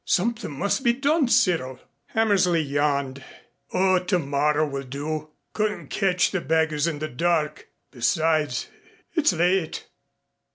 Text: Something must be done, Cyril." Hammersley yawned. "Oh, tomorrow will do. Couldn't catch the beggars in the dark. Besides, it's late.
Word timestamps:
Something 0.03 0.53
must 0.53 0.83
be 0.83 0.93
done, 0.93 1.27
Cyril." 1.27 1.79
Hammersley 2.07 2.59
yawned. 2.61 3.23
"Oh, 3.71 3.99
tomorrow 3.99 4.65
will 4.67 4.81
do. 4.81 5.29
Couldn't 5.53 5.91
catch 5.91 6.31
the 6.31 6.41
beggars 6.41 6.87
in 6.87 6.97
the 6.97 7.07
dark. 7.07 7.67
Besides, 7.91 8.65
it's 9.13 9.31
late. 9.31 9.85